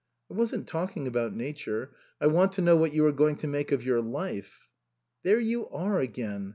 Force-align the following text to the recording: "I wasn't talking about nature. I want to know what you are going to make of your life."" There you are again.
"I 0.31 0.33
wasn't 0.33 0.65
talking 0.67 1.05
about 1.05 1.35
nature. 1.35 1.91
I 2.19 2.25
want 2.25 2.53
to 2.53 2.61
know 2.63 2.75
what 2.75 2.91
you 2.91 3.05
are 3.05 3.11
going 3.11 3.35
to 3.35 3.47
make 3.47 3.71
of 3.71 3.85
your 3.85 4.01
life."" 4.01 4.67
There 5.23 5.39
you 5.39 5.69
are 5.69 5.99
again. 5.99 6.49